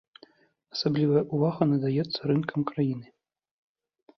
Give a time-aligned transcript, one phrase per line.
[0.75, 3.07] Асаблівая ўвага надаецца рынкам краіны.